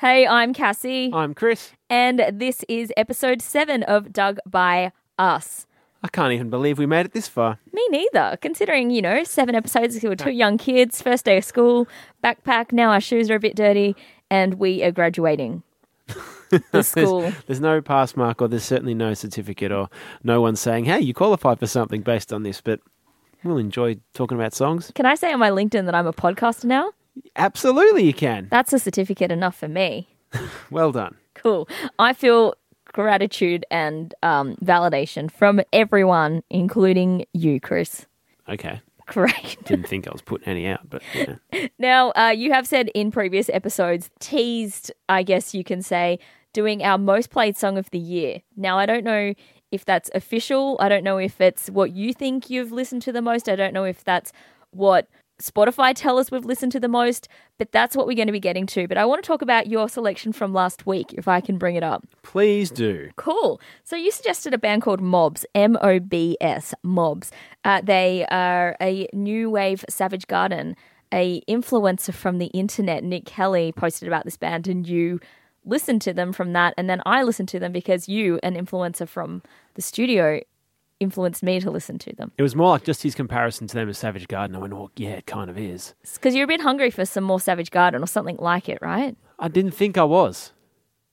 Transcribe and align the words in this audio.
Hey, 0.00 0.26
I'm 0.26 0.54
Cassie, 0.54 1.10
I'm 1.12 1.34
Chris. 1.34 1.72
and 1.90 2.24
this 2.32 2.64
is 2.70 2.90
episode 2.96 3.42
seven 3.42 3.82
of 3.82 4.14
Dug 4.14 4.38
by 4.46 4.92
Us. 5.18 5.66
I 6.02 6.08
can't 6.08 6.32
even 6.32 6.48
believe 6.48 6.78
we 6.78 6.86
made 6.86 7.04
it 7.04 7.12
this 7.12 7.28
far. 7.28 7.58
Me 7.70 7.86
neither, 7.90 8.38
considering, 8.40 8.88
you 8.88 9.02
know, 9.02 9.24
seven 9.24 9.54
episodes, 9.54 10.02
we 10.02 10.08
were 10.08 10.16
two 10.16 10.30
young 10.30 10.56
kids, 10.56 11.02
first 11.02 11.26
day 11.26 11.36
of 11.36 11.44
school, 11.44 11.86
backpack, 12.24 12.72
now 12.72 12.92
our 12.92 13.00
shoes 13.02 13.28
are 13.30 13.34
a 13.34 13.38
bit 13.38 13.54
dirty, 13.54 13.94
and 14.30 14.54
we 14.54 14.82
are 14.82 14.90
graduating 14.90 15.62
the 16.70 16.82
school. 16.82 17.20
There's, 17.20 17.34
there's 17.46 17.60
no 17.60 17.82
pass 17.82 18.16
mark, 18.16 18.40
or 18.40 18.48
there's 18.48 18.64
certainly 18.64 18.94
no 18.94 19.12
certificate, 19.12 19.70
or 19.70 19.90
no 20.24 20.40
one 20.40 20.56
saying, 20.56 20.86
"Hey, 20.86 21.00
you 21.00 21.12
qualify 21.12 21.56
for 21.56 21.66
something 21.66 22.00
based 22.00 22.32
on 22.32 22.42
this." 22.42 22.62
But 22.62 22.80
we'll 23.44 23.58
enjoy 23.58 23.98
talking 24.14 24.38
about 24.38 24.54
songs. 24.54 24.92
Can 24.94 25.04
I 25.04 25.14
say 25.14 25.30
on 25.30 25.40
my 25.40 25.50
LinkedIn 25.50 25.84
that 25.84 25.94
I'm 25.94 26.06
a 26.06 26.14
podcaster 26.14 26.64
now? 26.64 26.92
Absolutely, 27.36 28.04
you 28.04 28.14
can. 28.14 28.48
That's 28.50 28.72
a 28.72 28.78
certificate 28.78 29.30
enough 29.30 29.56
for 29.56 29.68
me. 29.68 30.08
Well 30.70 30.92
done. 30.92 31.16
Cool. 31.34 31.68
I 31.98 32.12
feel 32.12 32.54
gratitude 32.92 33.66
and 33.72 34.14
um, 34.22 34.54
validation 34.64 35.28
from 35.30 35.60
everyone, 35.72 36.42
including 36.48 37.24
you, 37.32 37.60
Chris. 37.60 38.06
Okay. 38.48 38.80
Great. 39.06 39.58
Didn't 39.64 39.88
think 39.88 40.06
I 40.06 40.12
was 40.12 40.22
putting 40.22 40.46
any 40.46 40.68
out, 40.68 40.88
but 40.88 41.02
yeah. 41.14 41.66
Now, 41.78 42.12
uh, 42.12 42.28
you 42.28 42.52
have 42.52 42.66
said 42.66 42.90
in 42.94 43.10
previous 43.10 43.48
episodes, 43.48 44.10
teased, 44.20 44.92
I 45.08 45.24
guess 45.24 45.54
you 45.54 45.64
can 45.64 45.82
say, 45.82 46.20
doing 46.52 46.82
our 46.84 46.98
most 46.98 47.30
played 47.30 47.56
song 47.56 47.76
of 47.76 47.90
the 47.90 47.98
year. 47.98 48.42
Now, 48.56 48.78
I 48.78 48.86
don't 48.86 49.04
know 49.04 49.34
if 49.72 49.84
that's 49.84 50.10
official. 50.14 50.76
I 50.80 50.88
don't 50.88 51.04
know 51.04 51.18
if 51.18 51.40
it's 51.40 51.68
what 51.70 51.92
you 51.92 52.12
think 52.12 52.50
you've 52.50 52.70
listened 52.72 53.02
to 53.02 53.12
the 53.12 53.22
most. 53.22 53.48
I 53.48 53.56
don't 53.56 53.74
know 53.74 53.84
if 53.84 54.04
that's 54.04 54.32
what 54.70 55.08
Spotify 55.40 55.92
tell 55.94 56.18
us 56.18 56.30
we've 56.30 56.44
listened 56.44 56.72
to 56.72 56.80
the 56.80 56.88
most, 56.88 57.28
but 57.58 57.72
that's 57.72 57.96
what 57.96 58.06
we're 58.06 58.14
going 58.16 58.26
to 58.26 58.32
be 58.32 58.40
getting 58.40 58.66
to. 58.66 58.86
But 58.86 58.98
I 58.98 59.04
want 59.04 59.22
to 59.22 59.26
talk 59.26 59.42
about 59.42 59.66
your 59.66 59.88
selection 59.88 60.32
from 60.32 60.52
last 60.52 60.86
week, 60.86 61.14
if 61.14 61.26
I 61.28 61.40
can 61.40 61.58
bring 61.58 61.76
it 61.76 61.82
up. 61.82 62.06
please 62.22 62.70
do. 62.70 63.10
Cool. 63.16 63.60
So 63.84 63.96
you 63.96 64.10
suggested 64.10 64.54
a 64.54 64.58
band 64.58 64.82
called 64.82 65.00
Mobs, 65.00 65.46
M 65.54 65.76
O 65.80 65.98
B 65.98 66.36
S, 66.40 66.74
Mobs. 66.82 67.30
Uh, 67.64 67.80
they 67.80 68.26
are 68.30 68.76
a 68.80 69.08
new 69.12 69.50
wave 69.50 69.84
Savage 69.88 70.26
Garden. 70.26 70.76
A 71.12 71.40
influencer 71.48 72.14
from 72.14 72.38
the 72.38 72.46
internet, 72.46 73.02
Nick 73.02 73.24
Kelly, 73.24 73.72
posted 73.72 74.06
about 74.06 74.24
this 74.24 74.36
band, 74.36 74.68
and 74.68 74.86
you 74.86 75.18
listened 75.64 76.02
to 76.02 76.12
them 76.12 76.32
from 76.32 76.52
that. 76.52 76.72
And 76.76 76.88
then 76.88 77.02
I 77.04 77.24
listened 77.24 77.48
to 77.48 77.58
them 77.58 77.72
because 77.72 78.08
you, 78.08 78.38
an 78.44 78.54
influencer 78.54 79.08
from 79.08 79.42
the 79.74 79.82
studio, 79.82 80.40
influenced 81.00 81.42
me 81.42 81.58
to 81.60 81.70
listen 81.70 81.98
to 81.98 82.12
them. 82.14 82.30
It 82.38 82.42
was 82.42 82.54
more 82.54 82.68
like 82.68 82.84
just 82.84 83.02
his 83.02 83.14
comparison 83.14 83.66
to 83.66 83.74
them 83.74 83.88
as 83.88 83.98
Savage 83.98 84.28
Garden. 84.28 84.54
I 84.54 84.58
went, 84.60 84.72
"Oh, 84.72 84.90
yeah, 84.96 85.10
it 85.10 85.26
kind 85.26 85.50
of 85.50 85.58
is." 85.58 85.94
Because 86.14 86.34
you're 86.34 86.44
a 86.44 86.48
bit 86.48 86.60
hungry 86.60 86.90
for 86.90 87.04
some 87.04 87.24
more 87.24 87.40
Savage 87.40 87.70
Garden 87.70 88.02
or 88.02 88.06
something 88.06 88.36
like 88.38 88.68
it, 88.68 88.78
right? 88.80 89.16
I 89.38 89.48
didn't 89.48 89.72
think 89.72 89.96
I 89.98 90.04
was, 90.04 90.52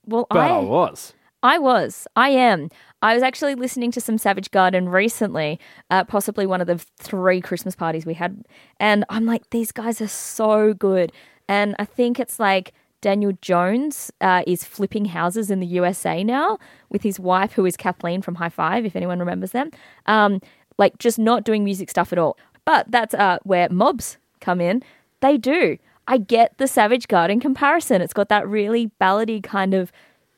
Well, 0.05 0.27
but 0.29 0.39
I, 0.39 0.57
was. 0.59 1.13
I 1.41 1.57
was. 1.57 2.07
I 2.15 2.29
am. 2.29 2.69
I 3.01 3.13
was 3.13 3.23
actually 3.23 3.55
listening 3.55 3.91
to 3.91 4.01
some 4.01 4.17
Savage 4.17 4.51
Garden 4.51 4.89
recently, 4.89 5.59
uh, 5.89 6.03
possibly 6.03 6.45
one 6.45 6.61
of 6.61 6.67
the 6.67 6.77
three 6.97 7.39
Christmas 7.41 7.75
parties 7.75 8.05
we 8.05 8.15
had. 8.15 8.43
And 8.79 9.05
I'm 9.09 9.25
like, 9.25 9.49
these 9.51 9.71
guys 9.71 10.01
are 10.01 10.07
so 10.07 10.73
good. 10.73 11.11
And 11.47 11.75
I 11.79 11.85
think 11.85 12.19
it's 12.19 12.39
like 12.39 12.73
Daniel 13.01 13.33
Jones 13.41 14.11
uh, 14.21 14.43
is 14.47 14.63
flipping 14.63 15.05
houses 15.05 15.51
in 15.51 15.59
the 15.59 15.67
USA 15.67 16.23
now 16.23 16.57
with 16.89 17.03
his 17.03 17.19
wife, 17.19 17.53
who 17.53 17.65
is 17.65 17.77
Kathleen 17.77 18.21
from 18.21 18.35
Hi-5, 18.35 18.85
if 18.85 18.95
anyone 18.95 19.19
remembers 19.19 19.51
them. 19.51 19.71
Um, 20.05 20.41
like, 20.77 20.97
just 20.97 21.19
not 21.19 21.43
doing 21.43 21.63
music 21.63 21.89
stuff 21.89 22.11
at 22.11 22.19
all. 22.19 22.37
But 22.65 22.89
that's 22.89 23.13
uh, 23.13 23.39
where 23.43 23.69
mobs 23.69 24.17
come 24.41 24.59
in. 24.59 24.83
They 25.21 25.37
do. 25.37 25.77
I 26.07 26.17
get 26.17 26.57
the 26.57 26.67
Savage 26.67 27.07
Garden 27.07 27.39
comparison. 27.39 28.01
It's 28.01 28.13
got 28.13 28.29
that 28.29 28.47
really 28.47 28.91
ballady 28.99 29.43
kind 29.43 29.73
of 29.73 29.91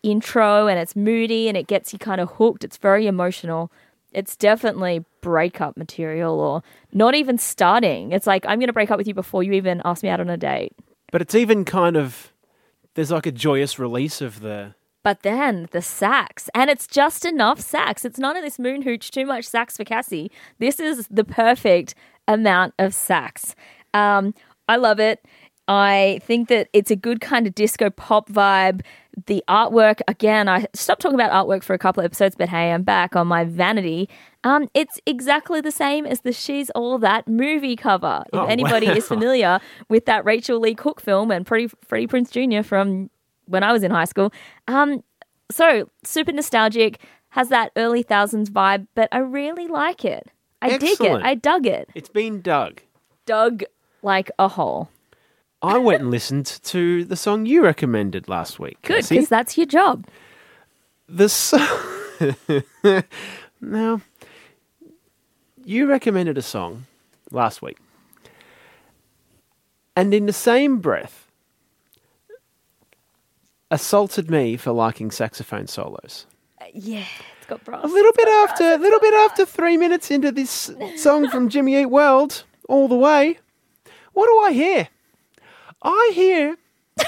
intro 0.04 0.68
and 0.68 0.80
it's 0.80 0.96
moody 0.96 1.48
and 1.48 1.58
it 1.58 1.68
gets 1.68 1.94
you 1.94 2.00
kind 2.00 2.22
of 2.22 2.30
hooked. 2.32 2.64
It's 2.64 2.78
very 2.78 3.08
emotional. 3.08 3.72
It's 4.12 4.36
definitely 4.36 5.06
breakup 5.22 5.78
material 5.78 6.40
or 6.40 6.64
not 6.92 7.14
even 7.16 7.38
starting. 7.38 8.12
It's 8.12 8.26
like, 8.26 8.46
I'm 8.48 8.60
going 8.60 8.68
to 8.68 8.74
break 8.74 8.90
up 8.90 8.98
with 8.98 9.08
you 9.08 9.14
before 9.14 9.44
you 9.44 9.54
even 9.54 9.82
ask 9.86 10.02
me 10.02 10.10
out 10.10 10.20
on 10.20 10.30
a 10.30 10.38
date. 10.38 10.74
But 11.12 11.22
it's 11.22 11.36
even 11.36 11.66
kind 11.66 11.96
of 11.98 12.34
there's 12.96 13.12
like 13.12 13.26
a 13.26 13.32
joyous 13.32 13.80
release 13.80 14.22
of 14.22 14.42
the 14.42 14.76
But 15.04 15.24
then 15.24 15.68
the 15.72 15.82
sax, 15.82 16.50
and 16.54 16.70
it's 16.70 16.88
just 16.88 17.26
enough 17.26 17.60
sax. 17.60 18.04
It's 18.06 18.20
none 18.20 18.36
of 18.36 18.44
this 18.44 18.60
moon 18.60 18.82
hooch, 18.82 19.12
too 19.12 19.26
much 19.26 19.46
sax 19.46 19.78
for 19.78 19.84
Cassie. 19.86 20.32
This 20.60 20.80
is 20.80 21.08
the 21.10 21.24
perfect 21.24 21.96
amount 22.28 22.74
of 22.78 22.94
sax. 22.94 23.56
Um, 23.94 24.34
I 24.68 24.76
love 24.76 25.00
it. 25.00 25.26
I 25.70 26.20
think 26.24 26.50
that 26.50 26.68
it's 26.74 26.90
a 26.92 26.96
good 26.96 27.22
kind 27.22 27.46
of 27.48 27.54
disco 27.56 27.90
pop 27.92 28.28
vibe. 28.30 28.82
The 29.28 29.44
artwork, 29.48 30.00
again, 30.08 30.50
I 30.50 30.66
stopped 30.74 31.02
talking 31.02 31.20
about 31.20 31.32
artwork 31.32 31.62
for 31.64 31.74
a 31.74 31.78
couple 31.78 32.02
of 32.02 32.06
episodes, 32.06 32.36
but 32.36 32.50
hey, 32.50 32.72
I'm 32.72 32.84
back 32.84 33.16
on 33.16 33.28
my 33.28 33.44
vanity. 33.46 34.10
Um, 34.44 34.68
it's 34.74 35.00
exactly 35.06 35.62
the 35.62 35.72
same 35.72 36.06
as 36.08 36.22
the 36.22 36.34
She's 36.34 36.70
All 36.72 36.98
That 36.98 37.28
movie 37.28 37.76
cover. 37.76 38.24
If 38.34 38.40
Oh, 38.40 38.46
anybody 38.46 38.88
wow. 38.88 38.94
is 38.94 39.08
familiar 39.16 39.60
with 39.90 40.06
that 40.06 40.26
Rachael 40.26 40.60
Leigh 40.60 40.74
Cook 40.74 41.00
film 41.02 41.30
and 41.32 41.46
Freddie, 41.46 41.70
Freddie 41.86 42.08
Prinze 42.08 42.32
Jr. 42.32 42.64
from 42.68 43.10
when 43.46 43.62
I 43.64 43.72
was 43.72 43.84
in 43.84 43.92
high 43.92 44.06
school. 44.06 44.34
Um, 44.68 45.04
so 45.52 45.90
super 46.04 46.32
nostalgic, 46.32 47.00
has 47.30 47.50
that 47.50 47.72
early 47.76 48.02
thousands 48.02 48.50
vibe, 48.50 48.88
but 48.96 49.08
I 49.12 49.20
really 49.20 49.68
like 49.68 50.04
it. 50.04 50.32
I 50.64 50.78
dig 50.80 51.00
it. 51.00 51.22
I 51.24 51.36
dug 51.36 51.68
it. 51.68 51.90
it's 51.94 52.10
been 52.10 52.42
dug. 52.42 52.82
Dug 53.28 53.64
like 54.02 54.32
a 54.40 54.48
hole. 54.48 54.90
I 55.62 55.78
went 55.78 56.02
and 56.02 56.12
listened 56.12 56.46
to 56.46 57.04
the 57.04 57.16
song 57.16 57.46
you 57.46 57.64
recommended 57.64 58.30
last 58.30 58.60
week. 58.60 58.78
Good, 58.82 59.08
because 59.08 59.28
that's 59.28 59.58
your 59.58 59.66
job. 59.66 60.08
The 61.08 61.28
song. 61.28 61.68
now, 63.62 64.02
you 65.66 65.88
recommended 65.88 66.38
a 66.38 66.42
song 66.42 66.86
last 67.32 67.62
week, 67.62 67.78
and 69.96 70.14
in 70.14 70.28
the 70.28 70.34
same 70.34 70.80
breath, 70.80 71.28
assaulted 73.70 74.30
me 74.30 74.56
for 74.56 74.72
liking 74.72 75.12
saxophone 75.12 75.68
solos. 75.68 76.26
Uh, 76.62 76.66
yeah, 76.74 77.06
it's 77.38 77.48
got 77.48 77.64
brass. 77.66 77.84
A 77.84 77.88
little 77.88 78.14
bit 78.14 78.28
after, 78.28 78.74
a 78.74 78.78
little 78.78 79.00
bit 79.00 79.14
after 79.14 79.46
three 79.46 79.76
minutes 79.76 80.10
into 80.10 80.32
this 80.32 80.72
song 80.96 81.30
from 81.30 81.50
Jimmy 81.50 81.82
Eat 81.82 81.88
World, 81.88 82.44
all 82.70 82.88
the 82.88 82.96
way. 82.96 83.40
What 84.14 84.28
do 84.28 84.40
I 84.40 84.54
hear? 84.54 84.88
I 85.82 86.12
hear. 86.14 86.58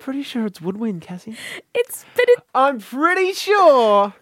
pretty 0.00 0.22
sure 0.22 0.46
it's 0.46 0.60
woodwind, 0.60 1.02
Cassie. 1.02 1.36
It's 1.74 2.04
but 2.14 2.28
it, 2.28 2.42
I'm 2.54 2.78
pretty 2.80 3.32
sure 3.32 4.14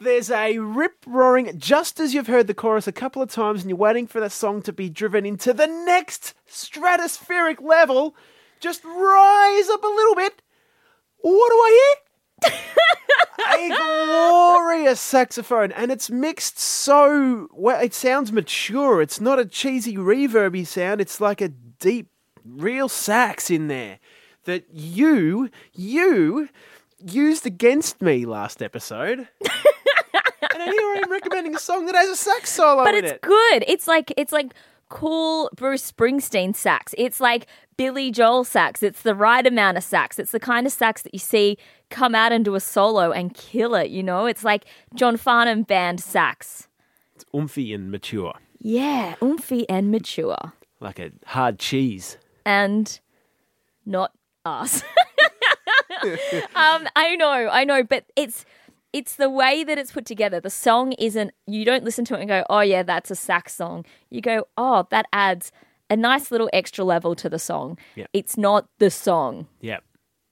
there's 0.00 0.30
a 0.30 0.58
rip 0.58 1.04
roaring 1.06 1.58
just 1.58 2.00
as 2.00 2.14
you've 2.14 2.26
heard 2.26 2.46
the 2.46 2.54
chorus 2.54 2.86
a 2.86 2.92
couple 2.92 3.22
of 3.22 3.30
times 3.30 3.62
and 3.62 3.70
you're 3.70 3.78
waiting 3.78 4.06
for 4.06 4.20
the 4.20 4.30
song 4.30 4.62
to 4.62 4.72
be 4.72 4.88
driven 4.88 5.24
into 5.24 5.52
the 5.52 5.66
next 5.66 6.34
stratospheric 6.48 7.60
level. 7.62 8.14
Just 8.60 8.84
rise 8.84 9.68
up 9.68 9.84
a 9.84 9.88
little 9.88 10.14
bit. 10.14 10.42
What 11.18 11.50
do 11.50 11.54
I 11.54 11.94
hear? 11.94 12.52
a 13.54 13.68
glorious 13.68 15.00
saxophone, 15.00 15.72
and 15.72 15.90
it's 15.90 16.10
mixed 16.10 16.58
so 16.58 17.48
well. 17.52 17.80
It 17.80 17.94
sounds 17.94 18.32
mature. 18.32 19.00
It's 19.00 19.20
not 19.20 19.38
a 19.38 19.46
cheesy 19.46 19.96
reverby 19.96 20.66
sound. 20.66 21.00
It's 21.00 21.20
like 21.20 21.40
a 21.40 21.48
deep, 21.48 22.08
real 22.48 22.88
sax 22.88 23.50
in 23.50 23.68
there 23.68 23.98
that 24.44 24.64
you, 24.72 25.50
you 25.74 26.48
used 27.04 27.46
against 27.46 28.00
me 28.00 28.24
last 28.26 28.62
episode. 28.62 29.18
and 29.42 30.60
then 30.60 30.72
here 30.72 30.94
I'm 31.02 31.10
recommending 31.10 31.54
a 31.54 31.58
song 31.58 31.86
that 31.86 31.94
has 31.94 32.08
a 32.08 32.16
sax 32.16 32.50
solo 32.52 32.84
but 32.84 32.94
in 32.94 33.04
it's 33.04 33.12
it. 33.14 33.20
good. 33.22 33.64
It's 33.66 33.86
like 33.88 34.12
it's 34.16 34.32
like 34.32 34.54
cool 34.88 35.50
Bruce 35.56 35.90
Springsteen 35.90 36.54
sax. 36.54 36.94
It's 36.96 37.20
like 37.20 37.46
Billy 37.76 38.10
Joel 38.10 38.44
sax. 38.44 38.82
It's 38.82 39.02
the 39.02 39.14
right 39.14 39.46
amount 39.46 39.76
of 39.76 39.82
sax. 39.84 40.18
It's 40.18 40.30
the 40.32 40.40
kind 40.40 40.66
of 40.66 40.72
sax 40.72 41.02
that 41.02 41.12
you 41.12 41.18
see 41.18 41.58
come 41.90 42.14
out 42.14 42.32
and 42.32 42.44
do 42.44 42.54
a 42.54 42.60
solo 42.60 43.10
and 43.12 43.34
kill 43.34 43.74
it, 43.74 43.90
you 43.90 44.02
know? 44.02 44.26
It's 44.26 44.44
like 44.44 44.64
John 44.94 45.16
Farnham 45.16 45.62
band 45.62 46.00
sax. 46.00 46.68
It's 47.14 47.24
umphy 47.34 47.74
and 47.74 47.90
mature, 47.90 48.34
Yeah, 48.58 49.14
oomphy 49.20 49.64
and 49.68 49.90
mature. 49.90 50.52
like 50.80 50.98
a 50.98 51.10
hard 51.26 51.58
cheese. 51.58 52.16
And 52.46 52.98
not 53.84 54.12
us. 54.44 54.82
um, 56.54 56.86
I 56.96 57.16
know, 57.16 57.48
I 57.50 57.64
know, 57.64 57.82
but 57.82 58.04
it's 58.16 58.44
it's 58.92 59.16
the 59.16 59.28
way 59.28 59.64
that 59.64 59.76
it's 59.78 59.92
put 59.92 60.06
together. 60.06 60.40
The 60.40 60.50
song 60.50 60.92
isn't 60.92 61.32
you 61.46 61.64
don't 61.64 61.84
listen 61.84 62.04
to 62.06 62.14
it 62.14 62.20
and 62.20 62.28
go, 62.28 62.44
"Oh 62.48 62.60
yeah, 62.60 62.82
that's 62.82 63.10
a 63.10 63.16
sax 63.16 63.54
song." 63.54 63.84
You 64.10 64.20
go, 64.20 64.46
"Oh, 64.56 64.86
that 64.90 65.06
adds 65.12 65.52
a 65.90 65.96
nice 65.96 66.30
little 66.30 66.48
extra 66.52 66.84
level 66.84 67.14
to 67.16 67.28
the 67.28 67.38
song." 67.38 67.78
Yeah. 67.94 68.06
It's 68.12 68.36
not 68.36 68.68
the 68.78 68.90
song. 68.90 69.48
Yep. 69.60 69.82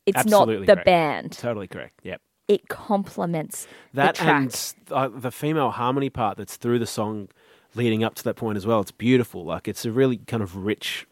It's 0.07 0.19
Absolutely 0.19 0.59
not 0.59 0.67
the 0.67 0.73
correct. 0.75 0.87
band. 0.87 1.33
Totally 1.33 1.67
correct. 1.67 2.01
Yep. 2.03 2.21
It 2.47 2.69
complements 2.69 3.67
That 3.95 4.17
the 4.17 4.25
track. 4.25 4.43
and 4.43 4.75
uh, 4.91 5.09
the 5.09 5.31
female 5.31 5.71
harmony 5.71 6.11
part 6.11 6.37
that's 6.37 6.57
through 6.57 6.79
the 6.79 6.87
song 6.87 7.29
leading 7.75 8.05
up 8.05 8.15
to 8.17 8.25
that 8.25 8.35
point 8.37 8.57
as 8.59 8.67
well. 8.67 8.81
It's 8.81 8.91
beautiful. 8.93 9.45
Like 9.47 9.67
it's 9.67 9.85
a 9.87 9.91
really 9.91 10.19
kind 10.19 10.43
of 10.43 10.55
rich 10.57 11.07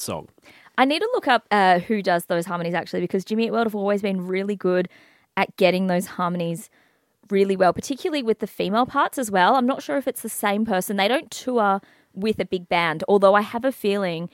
song. 0.00 0.28
I 0.78 0.84
need 0.84 1.00
to 1.00 1.10
look 1.14 1.28
up 1.28 1.46
uh, 1.50 1.78
who 1.80 2.02
does 2.02 2.26
those 2.26 2.46
harmonies 2.46 2.74
actually, 2.74 3.00
because 3.00 3.24
Jimmy 3.24 3.46
Eat 3.46 3.52
World 3.52 3.66
have 3.66 3.74
always 3.74 4.02
been 4.02 4.26
really 4.26 4.56
good 4.56 4.88
at 5.36 5.56
getting 5.56 5.86
those 5.86 6.06
harmonies 6.06 6.70
really 7.30 7.56
well, 7.56 7.72
particularly 7.72 8.22
with 8.22 8.38
the 8.38 8.46
female 8.46 8.86
parts 8.86 9.18
as 9.18 9.30
well. 9.30 9.56
I'm 9.56 9.66
not 9.66 9.82
sure 9.82 9.96
if 9.96 10.06
it's 10.06 10.22
the 10.22 10.28
same 10.28 10.64
person. 10.64 10.96
They 10.96 11.08
don't 11.08 11.30
tour 11.30 11.80
with 12.14 12.38
a 12.38 12.44
big 12.44 12.68
band, 12.68 13.04
although 13.08 13.34
I 13.34 13.42
have 13.42 13.64
a 13.64 13.72
feeling 13.72 14.30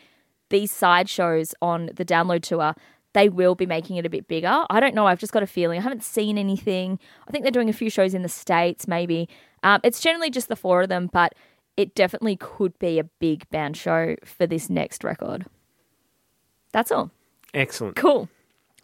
these 0.51 0.71
side 0.71 1.09
shows 1.09 1.55
on 1.63 1.91
the 1.95 2.05
download 2.05 2.43
tour 2.43 2.75
they 3.15 3.29
will 3.29 3.55
be 3.55 3.67
making 3.67 3.97
it 3.97 4.07
a 4.07 4.11
bit 4.11 4.27
bigger. 4.27 4.65
I 4.71 4.81
don't 4.81 4.95
know. 4.95 5.07
I've 5.07 5.19
just 5.19 5.33
got 5.33 5.43
a 5.43 5.47
feeling. 5.47 5.79
I 5.79 5.83
haven't 5.83 6.03
seen 6.03 6.39
anything. 6.39 6.99
I 7.29 7.31
think 7.31 7.45
they're 7.45 7.51
doing 7.51 7.69
a 7.69 7.75
few 7.75 7.91
shows 7.91 8.15
in 8.15 8.23
the 8.23 8.29
States, 8.29 8.89
maybe. 8.89 9.29
Um, 9.63 9.81
it's 9.85 10.01
generally 10.01 10.31
just 10.31 10.49
the 10.49 10.57
four 10.57 10.83
of 10.83 10.89
them, 10.89 11.11
but 11.13 11.35
it 11.77 11.95
definitely 11.95 12.37
could 12.37 12.79
be 12.79 12.99
a 12.99 13.05
big 13.05 13.49
band 13.51 13.77
show 13.77 14.17
for 14.25 14.47
this 14.47 14.69
next 14.69 15.05
record. 15.05 15.47
That's 16.73 16.91
all. 16.91 17.11
Excellent. 17.55 17.97
Cool. 17.97 18.29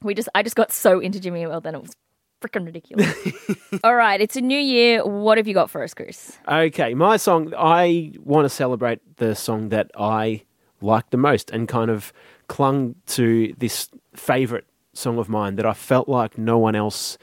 We 0.02 0.14
just 0.14 0.28
I 0.34 0.42
just 0.42 0.56
got 0.56 0.72
so 0.72 1.00
into 1.00 1.20
Jimmy 1.20 1.46
Well, 1.46 1.60
then 1.60 1.74
it 1.74 1.82
was 1.82 1.96
freaking 2.40 2.64
ridiculous. 2.64 3.12
all 3.84 3.94
right, 3.94 4.20
it's 4.20 4.36
a 4.36 4.40
new 4.40 4.58
year. 4.58 5.04
What 5.04 5.38
have 5.38 5.48
you 5.48 5.54
got 5.54 5.70
for 5.70 5.82
us, 5.82 5.94
Chris? 5.94 6.38
Okay, 6.46 6.94
my 6.94 7.16
song. 7.16 7.52
I 7.56 8.12
want 8.22 8.44
to 8.44 8.48
celebrate 8.48 9.00
the 9.16 9.34
song 9.34 9.70
that 9.70 9.90
I 9.98 10.44
liked 10.80 11.10
the 11.10 11.16
most 11.16 11.50
and 11.50 11.66
kind 11.66 11.90
of 11.90 12.12
clung 12.46 12.94
to 13.06 13.54
this 13.58 13.88
favorite 14.14 14.66
song 14.94 15.18
of 15.18 15.28
mine 15.28 15.56
that 15.56 15.66
I 15.66 15.74
felt 15.74 16.08
like 16.08 16.38
no 16.38 16.58
one 16.58 16.74
else 16.74 17.18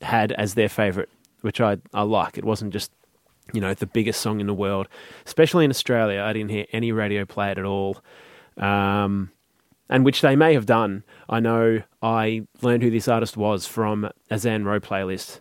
had 0.00 0.32
as 0.32 0.54
their 0.54 0.68
favorite, 0.68 1.08
which 1.40 1.60
I, 1.60 1.78
I 1.94 2.02
like. 2.02 2.36
It 2.36 2.44
wasn't 2.44 2.72
just, 2.72 2.92
you 3.52 3.60
know, 3.60 3.74
the 3.74 3.86
biggest 3.86 4.20
song 4.20 4.40
in 4.40 4.46
the 4.46 4.54
world, 4.54 4.88
especially 5.26 5.64
in 5.64 5.70
Australia. 5.70 6.22
I 6.22 6.32
didn't 6.32 6.50
hear 6.50 6.66
any 6.72 6.92
radio 6.92 7.24
play 7.24 7.50
it 7.50 7.58
at 7.58 7.64
all. 7.64 8.02
Um, 8.56 9.30
and 9.88 10.04
which 10.04 10.20
they 10.22 10.36
may 10.36 10.54
have 10.54 10.66
done. 10.66 11.04
I 11.28 11.40
know 11.40 11.82
I 12.02 12.46
learned 12.62 12.82
who 12.82 12.90
this 12.90 13.08
artist 13.08 13.36
was 13.36 13.66
from 13.66 14.08
a 14.30 14.38
Zan 14.38 14.64
Rowe 14.64 14.80
playlist, 14.80 15.40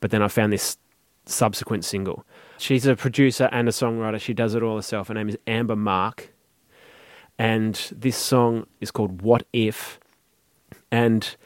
but 0.00 0.10
then 0.10 0.22
I 0.22 0.28
found 0.28 0.52
this 0.52 0.76
subsequent 1.24 1.84
single. 1.84 2.26
She's 2.58 2.84
a 2.86 2.94
producer 2.94 3.48
and 3.52 3.68
a 3.68 3.72
songwriter. 3.72 4.20
She 4.20 4.34
does 4.34 4.54
it 4.54 4.62
all 4.62 4.76
herself. 4.76 5.08
Her 5.08 5.14
name 5.14 5.28
is 5.28 5.38
Amber 5.46 5.76
Mark. 5.76 6.32
And 7.38 7.74
this 7.90 8.18
song 8.18 8.66
is 8.80 8.90
called 8.90 9.22
What 9.22 9.46
If 9.54 9.98
and 10.90 11.36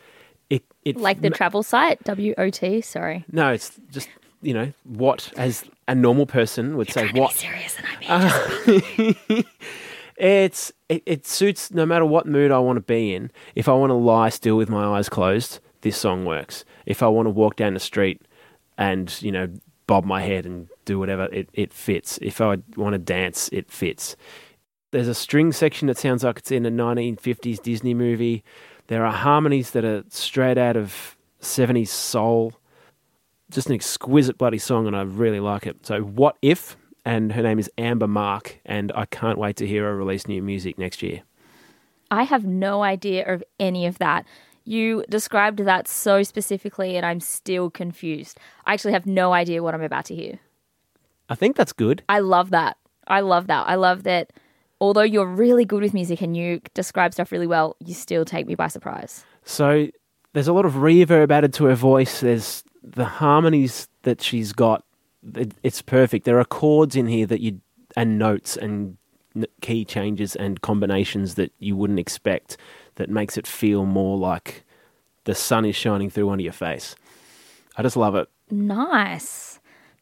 it, 0.51 0.65
it 0.85 0.97
like 0.97 1.21
the 1.21 1.31
travel 1.31 1.63
site 1.63 2.01
WOT. 2.07 2.85
Sorry, 2.85 3.25
no, 3.31 3.53
it's 3.53 3.79
just 3.91 4.09
you 4.45 4.55
know 4.55 4.73
what 4.85 5.33
as 5.37 5.65
a 5.89 5.95
normal 5.95 6.27
person 6.27 6.77
would 6.77 6.95
You're 6.95 7.09
say. 7.09 7.21
What 7.21 7.33
serious 7.33 7.77
and 7.77 7.87
I 8.09 8.27
uh, 9.39 9.43
it's 10.17 10.73
it, 10.89 11.03
it 11.07 11.27
suits 11.27 11.73
no 11.73 11.87
matter 11.87 12.05
what 12.05 12.27
mood 12.27 12.51
I 12.51 12.59
want 12.59 12.77
to 12.77 12.83
be 12.83 13.15
in. 13.15 13.31
If 13.55 13.69
I 13.69 13.73
want 13.73 13.91
to 13.91 13.95
lie 13.95 14.29
still 14.29 14.57
with 14.57 14.69
my 14.69 14.85
eyes 14.85 15.09
closed, 15.09 15.61
this 15.81 15.97
song 15.97 16.25
works. 16.25 16.65
If 16.87 17.03
I 17.03 17.09
want 17.09 17.27
to 17.27 17.31
walk 17.31 17.57
down 17.57 17.75
the 17.75 17.81
street 17.81 18.23
and 18.77 19.21
you 19.23 19.33
know 19.33 19.49
bob 19.87 20.05
my 20.05 20.23
head 20.23 20.47
and 20.47 20.69
do 20.85 20.99
whatever, 20.99 21.29
it, 21.33 21.49
it 21.53 21.73
fits. 21.73 22.19
If 22.23 22.41
I 22.41 22.59
want 22.77 22.95
to 22.95 22.99
dance, 22.99 23.49
it 23.53 23.71
fits. 23.71 24.17
There's 24.91 25.09
a 25.09 25.15
string 25.15 25.53
section 25.53 25.89
that 25.89 25.99
sounds 25.99 26.23
like 26.23 26.39
it's 26.39 26.53
in 26.53 26.65
a 26.65 26.71
1950s 26.71 27.61
Disney 27.63 27.95
movie. 27.95 28.45
There 28.87 29.05
are 29.05 29.13
harmonies 29.13 29.73
that 29.73 29.85
are 29.85 30.05
straight 30.09 30.57
out 30.57 30.77
of 30.77 31.17
70s 31.41 31.89
soul. 31.89 32.55
Just 33.55 33.69
an 33.69 33.75
exquisite 33.75 34.37
bloody 34.37 34.59
song, 34.59 34.89
and 34.89 34.97
I 34.97 35.03
really 35.03 35.39
like 35.39 35.65
it. 35.65 35.87
So, 35.87 36.01
What 36.01 36.37
If? 36.43 36.77
And 37.05 37.33
her 37.35 37.43
name 37.43 37.61
is 37.61 37.71
Amber 37.79 38.09
Mark, 38.09 38.59
and 38.67 38.91
I 38.97 39.05
can't 39.05 39.39
wait 39.39 39.57
to 39.59 39.67
hear 39.67 39.85
her 39.85 39.97
release 39.97 40.27
new 40.27 40.43
music 40.43 40.77
next 40.77 41.05
year. 41.05 41.23
I 42.11 42.25
have 42.25 42.45
no 42.45 42.83
idea 42.83 43.33
of 43.33 43.45
any 43.61 43.87
of 43.87 43.99
that. 43.99 44.27
You 44.65 45.05
described 45.09 45.61
that 45.61 45.87
so 45.87 46.25
specifically, 46.25 46.97
and 46.97 47.07
I'm 47.07 47.21
still 47.21 47.71
confused. 47.71 48.41
I 48.67 48.75
actually 48.75 48.93
have 48.95 49.07
no 49.07 49.33
idea 49.33 49.63
what 49.63 49.73
I'm 49.73 49.83
about 49.83 50.07
to 50.07 50.17
hear. 50.17 50.41
I 51.29 51.37
think 51.37 51.55
that's 51.55 51.73
good. 51.73 52.03
I 52.09 52.19
love 52.19 52.51
that. 52.51 52.77
I 53.07 53.21
love 53.21 53.47
that. 53.47 53.69
I 53.69 53.77
love 53.77 54.03
that 54.03 54.33
although 54.81 55.03
you're 55.03 55.27
really 55.27 55.65
good 55.65 55.83
with 55.83 55.95
music 55.95 56.21
and 56.23 56.37
you 56.37 56.61
describe 56.75 57.13
stuff 57.13 57.31
really 57.31 57.47
well, 57.47 57.77
you 57.79 57.95
still 57.95 58.25
take 58.25 58.49
me 58.49 58.57
by 58.57 58.67
surprise. 58.67 59.25
So 59.45 59.87
there's 60.33 60.49
a 60.49 60.53
lot 60.53 60.65
of 60.65 60.73
reverb 60.73 61.31
added 61.31 61.53
to 61.55 61.67
her 61.67 61.75
voice. 61.77 62.21
There's 62.21 62.65
the 62.85 63.07
harmonies 63.07 63.89
that 64.03 64.21
she's 64.23 64.53
got. 64.53 64.85
It's 65.63 65.83
perfect. 65.83 66.27
There 66.27 66.39
are 66.39 66.45
chords 66.45 66.95
in 66.95 67.07
here 67.07 67.27
that 67.27 67.41
you 67.41 67.61
and 67.97 68.19
notes 68.19 68.57
and 68.57 68.99
key 69.63 69.85
changes 69.85 70.37
and 70.37 70.61
combinations 70.61 71.35
that 71.37 71.53
you 71.59 71.77
wouldn't 71.77 71.99
expect 71.99 72.57
that 72.97 73.09
makes 73.09 73.37
it 73.37 73.47
feel 73.47 73.85
more 73.87 74.19
like 74.19 74.65
the 75.25 75.35
sun 75.35 75.65
is 75.65 75.75
shining 75.75 76.11
through 76.11 76.29
onto 76.29 76.45
your 76.45 76.53
face. 76.53 76.95
I 77.77 77.83
just 77.83 77.97
love 77.97 78.15
it. 78.15 78.29
Nice. 78.51 79.54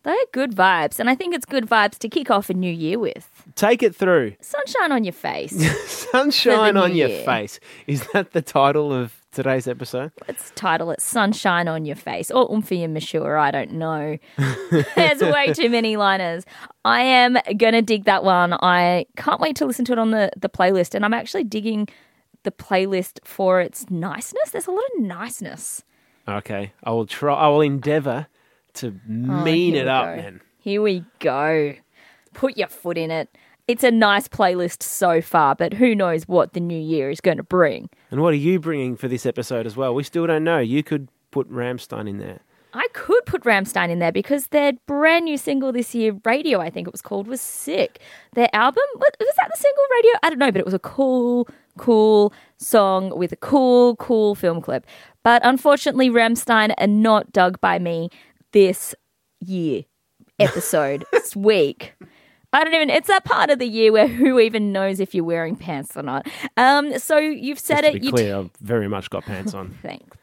They're 0.05 0.17
good 0.33 0.53
vibes. 0.55 0.99
And 0.99 1.09
I 1.09 1.15
think 1.15 1.35
it's 1.35 1.47
good 1.47 1.67
vibes 1.67 1.99
to 1.99 2.09
kick 2.09 2.31
off 2.31 2.51
a 2.51 2.55
new 2.55 2.73
year 2.73 2.99
with. 2.99 3.29
Take 3.55 3.83
it 3.83 3.95
through. 3.95 4.35
Sunshine 4.41 4.93
on 4.93 5.05
your 5.05 5.13
face. 5.13 5.55
Sunshine 6.11 6.77
on 6.77 6.95
your 6.95 7.09
year. 7.09 7.25
face. 7.25 7.61
Is 7.87 8.07
that 8.13 8.33
the 8.33 8.43
title 8.43 8.93
of 8.93 9.15
today's 9.31 9.69
episode? 9.69 10.13
Let's 10.27 10.51
title 10.55 10.91
it 10.91 11.01
Sunshine 11.01 11.69
on 11.69 11.85
Your 11.85 11.97
Face 11.97 12.31
or 12.31 12.49
Oomphy 12.49 12.85
and. 12.85 12.93
I 13.39 13.51
don't 13.51 13.73
know. 13.73 14.19
There's 14.97 15.21
way 15.21 15.53
too 15.53 15.71
many 15.71 15.97
liners. 15.97 16.45
I 16.85 17.03
am 17.03 17.39
going 17.57 17.75
to 17.75 17.83
dig 17.83 18.05
that 18.05 18.25
one. 18.25 18.55
I 18.55 19.07
can't 19.17 19.41
wait 19.41 19.57
to 19.57 19.67
listen 19.67 19.85
to 19.87 19.93
it 19.93 19.99
on 19.99 20.11
the, 20.11 20.31
the 20.37 20.49
playlist. 20.49 20.95
And 20.95 21.05
I'm 21.05 21.15
actually 21.15 21.45
digging 21.45 21.89
the 22.43 22.51
playlist 22.51 23.21
for 23.25 23.61
its 23.61 23.89
niceness. 23.89 24.51
There's 24.51 24.67
a 24.67 24.73
lot 24.73 24.85
of 24.97 25.03
niceness. 25.05 25.85
Okay. 26.29 26.73
I 26.83 26.91
will 26.91 27.07
try, 27.07 27.35
I 27.35 27.49
will 27.49 27.61
endeavor 27.61 28.27
to 28.75 28.89
oh, 28.89 29.13
mean 29.13 29.75
it 29.75 29.89
up, 29.89 30.17
man. 30.17 30.41
Here 30.59 30.81
we 30.81 31.05
go 31.19 31.75
put 32.33 32.57
your 32.57 32.69
foot 32.69 32.99
in 32.99 33.11
it. 33.11 33.37
It's 33.69 33.85
a 33.85 33.91
nice 33.91 34.27
playlist 34.29 34.83
so 34.83 35.21
far, 35.21 35.55
but 35.55 35.75
who 35.75 35.95
knows 35.95 36.27
what 36.27 36.53
the 36.53 36.61
new 36.61 36.79
year 36.79 37.11
is 37.11 37.21
going 37.21 37.37
to 37.37 37.43
bring. 37.43 37.89
And 38.11 38.21
what 38.21 38.33
are 38.33 38.37
you 38.37 38.59
bringing 38.59 38.97
for 38.97 39.09
this 39.09 39.25
episode 39.25 39.67
as 39.67 39.77
well? 39.77 39.95
We 39.95 40.03
still 40.03 40.27
don't 40.27 40.45
know. 40.45 40.59
You 40.59 40.83
could 40.83 41.09
put 41.31 41.51
Rammstein 41.51 42.09
in 42.09 42.19
there. 42.19 42.41
I 42.75 42.89
could 42.95 43.25
put 43.27 43.43
Rammstein 43.43 43.91
in 43.91 43.99
there 43.99 44.13
because 44.13 44.47
their 44.49 44.73
brand 44.87 45.27
new 45.27 45.37
single 45.37 45.73
this 45.73 45.95
year, 45.95 46.19
Radio, 46.25 46.59
I 46.59 46.71
think 46.71 46.89
it 46.89 46.93
was 46.93 47.03
called, 47.03 47.27
was 47.27 47.41
sick. 47.41 48.01
Their 48.33 48.49
album, 48.55 48.83
was 48.97 49.13
that 49.19 49.51
the 49.51 49.57
single 49.57 49.85
Radio? 49.93 50.13
I 50.23 50.31
don't 50.31 50.39
know, 50.39 50.51
but 50.51 50.59
it 50.59 50.65
was 50.65 50.75
a 50.75 50.79
cool, 50.79 51.49
cool 51.77 52.33
song 52.57 53.17
with 53.17 53.31
a 53.31 53.37
cool, 53.37 53.97
cool 53.97 54.35
film 54.35 54.63
clip. 54.63 54.87
But 55.23 55.43
unfortunately, 55.45 56.09
Rammstein 56.09 56.73
are 56.79 56.87
not 56.87 57.31
dug 57.33 57.61
by 57.61 57.79
me 57.79 58.09
this 58.53 58.95
year 59.41 59.85
episode, 60.39 61.05
this 61.13 61.35
week. 61.37 61.95
I 62.55 62.65
don't 62.65 62.75
even. 62.75 62.91
It's 62.91 63.09
that 63.09 63.25
part 63.25 63.51
of 63.51 63.59
the 63.59 63.67
year 63.67 63.93
where 63.93 64.07
who 64.07 64.39
even 64.39 64.73
knows 64.73 65.01
if 65.01 65.15
you're 65.15 65.25
wearing 65.25 65.57
pants 65.57 65.97
or 65.97 66.03
not. 66.03 66.27
Um, 66.57 66.99
so 66.99 67.17
you've 67.17 67.59
said 67.59 67.83
Just 67.83 67.89
it. 67.89 67.93
To 67.95 68.01
be 68.01 68.11
clear, 68.11 68.37
I've 68.37 68.51
very 68.61 68.89
much 68.89 69.09
got 69.09 69.25
pants 69.25 69.55
on. 69.55 69.71
Thanks 69.83 70.19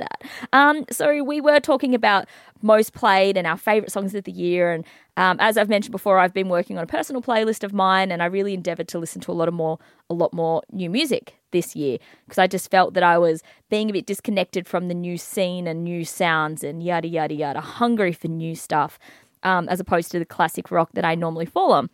that. 0.00 0.22
Um, 0.52 0.84
so 0.90 1.22
we 1.22 1.40
were 1.40 1.60
talking 1.60 1.94
about 1.94 2.26
most 2.62 2.92
played 2.92 3.36
and 3.36 3.46
our 3.46 3.56
favorite 3.56 3.92
songs 3.92 4.14
of 4.14 4.24
the 4.24 4.32
year, 4.32 4.72
and 4.72 4.84
um, 5.16 5.36
as 5.40 5.56
I've 5.56 5.68
mentioned 5.68 5.92
before, 5.92 6.18
I've 6.18 6.34
been 6.34 6.48
working 6.48 6.76
on 6.76 6.84
a 6.84 6.86
personal 6.86 7.22
playlist 7.22 7.62
of 7.62 7.72
mine, 7.72 8.10
and 8.10 8.22
I 8.22 8.26
really 8.26 8.54
endeavored 8.54 8.88
to 8.88 8.98
listen 8.98 9.20
to 9.22 9.32
a 9.32 9.34
lot 9.34 9.48
of 9.48 9.54
more, 9.54 9.78
a 10.08 10.14
lot 10.14 10.32
more 10.32 10.62
new 10.72 10.90
music 10.90 11.36
this 11.52 11.74
year 11.74 11.98
because 12.24 12.38
I 12.38 12.46
just 12.46 12.70
felt 12.70 12.94
that 12.94 13.02
I 13.02 13.18
was 13.18 13.42
being 13.68 13.90
a 13.90 13.92
bit 13.92 14.06
disconnected 14.06 14.66
from 14.66 14.88
the 14.88 14.94
new 14.94 15.16
scene 15.16 15.66
and 15.66 15.84
new 15.84 16.04
sounds 16.04 16.62
and 16.62 16.82
yada 16.82 17.08
yada 17.08 17.34
yada, 17.34 17.60
hungry 17.60 18.12
for 18.12 18.28
new 18.28 18.54
stuff 18.54 18.98
um, 19.42 19.68
as 19.68 19.80
opposed 19.80 20.10
to 20.12 20.18
the 20.18 20.24
classic 20.24 20.70
rock 20.70 20.90
that 20.94 21.04
I 21.04 21.14
normally 21.14 21.46
fall 21.46 21.72
on. 21.72 21.90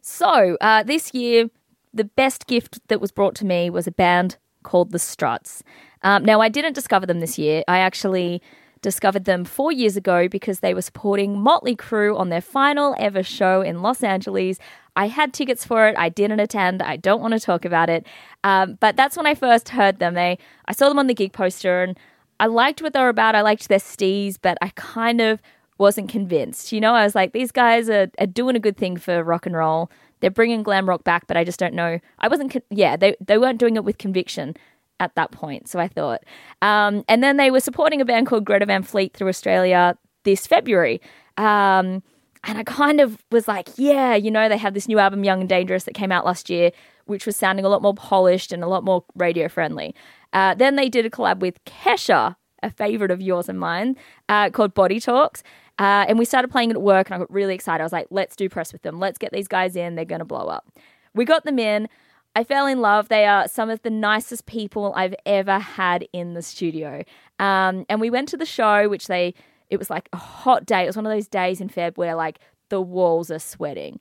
So 0.00 0.56
uh, 0.60 0.82
this 0.82 1.14
year, 1.14 1.50
the 1.92 2.04
best 2.04 2.46
gift 2.46 2.80
that 2.88 3.00
was 3.00 3.10
brought 3.10 3.34
to 3.36 3.44
me 3.44 3.70
was 3.70 3.86
a 3.86 3.92
band 3.92 4.36
called 4.66 4.92
The 4.92 4.98
Struts. 4.98 5.62
Um, 6.02 6.24
now, 6.24 6.40
I 6.42 6.50
didn't 6.50 6.74
discover 6.74 7.06
them 7.06 7.20
this 7.20 7.38
year. 7.38 7.64
I 7.66 7.78
actually 7.78 8.42
discovered 8.82 9.24
them 9.24 9.44
four 9.44 9.72
years 9.72 9.96
ago 9.96 10.28
because 10.28 10.60
they 10.60 10.74
were 10.74 10.82
supporting 10.82 11.40
Motley 11.40 11.74
Crue 11.74 12.16
on 12.18 12.28
their 12.28 12.42
final 12.42 12.94
ever 12.98 13.22
show 13.22 13.62
in 13.62 13.82
Los 13.82 14.02
Angeles. 14.02 14.58
I 14.94 15.08
had 15.08 15.32
tickets 15.32 15.64
for 15.64 15.88
it. 15.88 15.96
I 15.98 16.08
didn't 16.08 16.40
attend. 16.40 16.82
I 16.82 16.96
don't 16.96 17.20
want 17.20 17.34
to 17.34 17.40
talk 17.40 17.64
about 17.64 17.88
it. 17.88 18.06
Um, 18.44 18.76
but 18.78 18.96
that's 18.96 19.16
when 19.16 19.26
I 19.26 19.34
first 19.34 19.70
heard 19.70 19.98
them. 19.98 20.14
They, 20.14 20.38
I 20.66 20.72
saw 20.72 20.88
them 20.88 20.98
on 20.98 21.06
the 21.06 21.14
gig 21.14 21.32
poster 21.32 21.82
and 21.82 21.98
I 22.38 22.46
liked 22.46 22.82
what 22.82 22.92
they 22.92 23.00
were 23.00 23.08
about. 23.08 23.34
I 23.34 23.40
liked 23.40 23.68
their 23.68 23.78
stees, 23.78 24.36
but 24.40 24.58
I 24.60 24.70
kind 24.74 25.20
of 25.20 25.40
wasn't 25.78 26.08
convinced. 26.08 26.72
You 26.72 26.80
know, 26.80 26.94
I 26.94 27.04
was 27.04 27.14
like, 27.14 27.32
these 27.32 27.52
guys 27.52 27.90
are, 27.90 28.10
are 28.18 28.26
doing 28.26 28.56
a 28.56 28.60
good 28.60 28.76
thing 28.76 28.96
for 28.96 29.22
rock 29.22 29.46
and 29.46 29.56
roll. 29.56 29.90
They're 30.20 30.30
bringing 30.30 30.62
glam 30.62 30.88
rock 30.88 31.04
back, 31.04 31.26
but 31.26 31.36
I 31.36 31.44
just 31.44 31.58
don't 31.58 31.74
know. 31.74 31.98
I 32.18 32.28
wasn't, 32.28 32.52
con- 32.52 32.62
yeah, 32.70 32.96
they, 32.96 33.16
they 33.20 33.38
weren't 33.38 33.58
doing 33.58 33.76
it 33.76 33.84
with 33.84 33.98
conviction 33.98 34.54
at 34.98 35.14
that 35.14 35.30
point. 35.30 35.68
So 35.68 35.78
I 35.78 35.88
thought. 35.88 36.22
Um, 36.62 37.04
and 37.08 37.22
then 37.22 37.36
they 37.36 37.50
were 37.50 37.60
supporting 37.60 38.00
a 38.00 38.04
band 38.04 38.26
called 38.26 38.44
Greta 38.44 38.66
Van 38.66 38.82
Fleet 38.82 39.12
through 39.14 39.28
Australia 39.28 39.96
this 40.24 40.46
February. 40.46 41.00
Um, 41.36 42.02
and 42.44 42.58
I 42.58 42.62
kind 42.64 43.00
of 43.00 43.18
was 43.30 43.46
like, 43.46 43.68
yeah, 43.76 44.14
you 44.14 44.30
know, 44.30 44.48
they 44.48 44.56
have 44.56 44.72
this 44.72 44.88
new 44.88 44.98
album, 44.98 45.24
Young 45.24 45.40
and 45.40 45.48
Dangerous, 45.48 45.84
that 45.84 45.94
came 45.94 46.12
out 46.12 46.24
last 46.24 46.48
year. 46.48 46.70
which 47.06 47.24
was 47.24 47.36
sounding 47.36 47.64
a 47.64 47.68
lot 47.68 47.82
more 47.82 47.94
polished 47.94 48.52
and 48.52 48.62
a 48.62 48.66
lot 48.66 48.84
more 48.84 49.04
radio 49.14 49.48
friendly. 49.48 49.94
Uh, 50.32 50.54
then 50.54 50.76
they 50.76 50.88
did 50.88 51.06
a 51.06 51.10
collab 51.10 51.38
with 51.38 51.64
Kesha, 51.64 52.36
a 52.62 52.70
favorite 52.70 53.10
of 53.10 53.22
yours 53.22 53.48
and 53.48 53.58
mine, 53.58 53.96
uh, 54.28 54.50
called 54.50 54.74
Body 54.74 55.00
Talks. 55.00 55.42
Uh, 55.78 56.06
and 56.08 56.18
we 56.18 56.24
started 56.24 56.48
playing 56.48 56.70
it 56.70 56.76
at 56.76 56.82
work, 56.82 57.08
and 57.08 57.14
I 57.14 57.18
got 57.18 57.30
really 57.30 57.54
excited. 57.54 57.82
I 57.82 57.84
was 57.84 57.92
like, 57.92 58.06
let's 58.10 58.34
do 58.34 58.48
press 58.48 58.72
with 58.72 58.82
them. 58.82 58.98
Let's 58.98 59.18
get 59.18 59.32
these 59.32 59.48
guys 59.48 59.76
in. 59.76 59.94
They're 59.94 60.04
going 60.04 60.20
to 60.20 60.24
blow 60.24 60.46
up. 60.46 60.66
We 61.14 61.24
got 61.24 61.44
them 61.44 61.58
in. 61.58 61.88
I 62.34 62.44
fell 62.44 62.66
in 62.66 62.80
love. 62.80 63.08
They 63.08 63.24
are 63.26 63.48
some 63.48 63.70
of 63.70 63.80
the 63.82 63.90
nicest 63.90 64.46
people 64.46 64.92
I've 64.94 65.14
ever 65.24 65.58
had 65.58 66.06
in 66.12 66.34
the 66.34 66.42
studio. 66.42 67.02
Um, 67.38 67.86
and 67.88 68.00
we 68.00 68.10
went 68.10 68.28
to 68.28 68.36
the 68.36 68.44
show, 68.44 68.88
which 68.88 69.06
they, 69.06 69.32
it 69.70 69.78
was 69.78 69.88
like 69.88 70.08
a 70.12 70.18
hot 70.18 70.66
day. 70.66 70.82
It 70.82 70.86
was 70.86 70.96
one 70.96 71.06
of 71.06 71.12
those 71.12 71.28
days 71.28 71.62
in 71.62 71.70
Feb 71.70 71.96
where 71.96 72.14
like 72.14 72.38
the 72.68 72.80
walls 72.80 73.30
are 73.30 73.38
sweating. 73.38 74.00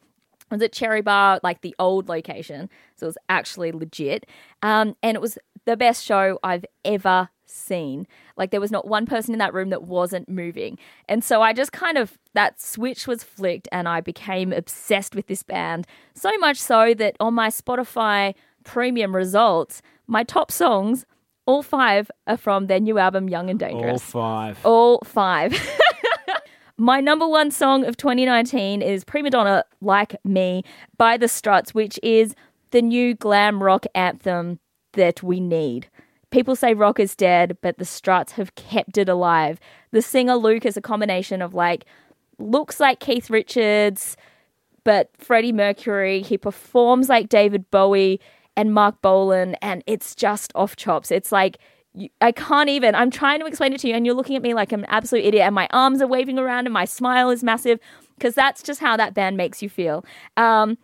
It 0.52 0.52
was 0.52 0.62
at 0.62 0.74
Cherry 0.74 1.02
Bar, 1.02 1.40
like 1.44 1.62
the 1.62 1.74
old 1.80 2.10
location. 2.10 2.70
So 2.98 3.06
it 3.06 3.08
was 3.08 3.18
actually 3.30 3.72
legit. 3.72 4.26
Um, 4.62 4.96
and 5.02 5.16
it 5.16 5.22
was 5.22 5.38
the 5.66 5.78
best 5.78 6.04
show 6.04 6.38
I've 6.44 6.66
ever 6.84 7.30
seen. 7.46 8.08
Like 8.38 8.52
there 8.52 8.62
was 8.62 8.72
not 8.72 8.88
one 8.88 9.06
person 9.06 9.34
in 9.34 9.40
that 9.40 9.54
room 9.54 9.70
that 9.70 9.84
wasn't 9.84 10.30
moving. 10.30 10.78
And 11.08 11.24
so 11.24 11.42
I 11.42 11.54
just 11.54 11.72
kind 11.72 11.98
of 11.98 12.18
that 12.34 12.62
switch 12.62 13.08
was 13.08 13.24
flicked 13.24 13.68
and 13.72 13.88
I 13.88 14.02
became 14.02 14.52
obsessed 14.52 15.16
with 15.16 15.28
this 15.28 15.44
band. 15.44 15.88
So 16.14 16.32
much 16.40 16.58
so 16.58 16.94
that 16.96 17.16
on 17.20 17.34
my 17.34 17.50
Spotify 17.50 18.36
premium 18.64 19.16
results, 19.16 19.82
my 20.08 20.24
top 20.24 20.52
songs, 20.52 21.06
all 21.46 21.64
five 21.64 22.10
are 22.28 22.38
from 22.38 22.68
their 22.68 22.80
new 22.80 22.98
album 22.98 23.30
Young 23.30 23.50
and 23.50 23.60
Dangerous. 23.60 24.02
All 24.16 24.22
five. 24.22 24.66
All 24.66 25.00
five. 25.06 25.54
My 26.78 27.00
number 27.00 27.26
one 27.26 27.52
song 27.52 27.86
of 27.86 27.96
2019 27.96 28.82
is 28.82 29.06
Prima 29.06 29.30
Donna 29.30 29.64
Like 29.80 30.18
Me 30.26 30.62
by 30.98 31.16
The 31.16 31.30
Struts, 31.30 31.74
which 31.74 31.98
is 32.04 32.36
the 32.72 32.82
new 32.82 33.14
glam 33.14 33.64
rock 33.64 33.86
anthem 33.96 34.60
that 34.92 35.24
we 35.24 35.40
need. 35.40 35.88
People 36.36 36.58
say 36.58 36.74
rock 36.74 37.00
is 37.00 37.16
dead, 37.16 37.58
but 37.62 37.78
The 37.78 37.86
Struts 37.86 38.34
have 38.34 38.56
kept 38.56 38.98
it 38.98 39.08
alive. 39.08 39.58
The 39.92 40.02
singer 40.02 40.36
Luke 40.36 40.66
is 40.66 40.76
a 40.76 40.82
combination 40.82 41.42
of 41.42 41.54
like, 41.54 41.86
looks 42.40 42.82
like 42.82 43.00
Keith 43.00 43.30
Richards, 43.30 44.18
but 44.84 45.12
Freddie 45.18 45.54
Mercury. 45.54 46.22
He 46.22 46.38
performs 46.38 47.08
like 47.08 47.30
David 47.30 47.72
Bowie 47.72 48.20
and 48.58 48.74
Marc 48.74 49.02
Bolan, 49.02 49.56
and 49.62 49.82
it's 49.88 50.14
just 50.14 50.52
off 50.56 50.76
chops. 50.76 51.10
It's 51.10 51.32
like 51.32 51.58
I 52.20 52.34
can't 52.34 52.68
even. 52.68 52.96
I'm 52.96 53.12
trying 53.12 53.40
to 53.40 53.46
explain 53.46 53.72
it 53.72 53.80
to 53.80 53.88
you, 53.88 53.94
and 53.94 54.06
you're 54.06 54.14
looking 54.14 54.36
at 54.36 54.42
me 54.42 54.54
like 54.54 54.74
I'm 54.74 54.82
an 54.82 54.90
absolute 54.90 55.24
idiot, 55.24 55.46
and 55.46 55.56
my 55.56 55.70
arms 55.72 56.02
are 56.02 56.08
waving 56.08 56.38
around, 56.38 56.66
and 56.66 56.74
my 56.74 56.84
smile 56.84 57.30
is 57.30 57.46
massive 57.46 57.80
because 58.18 58.36
that's 58.36 58.62
just 58.62 58.82
how 58.82 58.98
that 58.98 59.14
band 59.14 59.38
makes 59.38 59.64
you 59.64 59.70
feel. 59.70 60.04
Um, 60.36 60.78